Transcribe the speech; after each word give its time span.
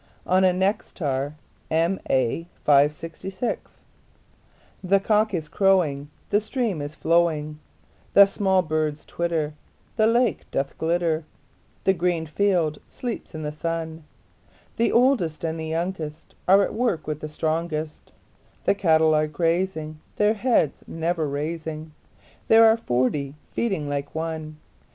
William 0.25 0.59
Wordsworth 0.59 0.99
Written 1.69 1.99
in 2.09 2.47
March 2.65 3.59
THE 4.83 4.99
cock 4.99 5.31
is 5.35 5.47
crowing, 5.47 6.09
The 6.31 6.41
stream 6.41 6.81
is 6.81 6.95
flowing, 6.95 7.59
The 8.15 8.25
small 8.25 8.63
birds 8.63 9.05
twitter, 9.05 9.53
The 9.97 10.07
lake 10.07 10.49
doth 10.49 10.75
glitter 10.79 11.23
The 11.83 11.93
green 11.93 12.25
field 12.25 12.79
sleeps 12.89 13.35
in 13.35 13.43
the 13.43 13.51
sun; 13.51 14.03
The 14.77 14.91
oldest 14.91 15.43
and 15.43 15.61
youngest 15.61 16.33
Are 16.47 16.63
at 16.63 16.73
work 16.73 17.05
with 17.05 17.19
the 17.19 17.29
strongest; 17.29 18.11
The 18.65 18.73
cattle 18.73 19.13
are 19.13 19.27
grazing, 19.27 19.99
Their 20.15 20.33
heads 20.33 20.83
never 20.87 21.27
raising; 21.29 21.91
There 22.47 22.65
are 22.65 22.75
forty 22.75 23.35
feeding 23.51 23.87
like 23.87 24.15
one! 24.15 24.57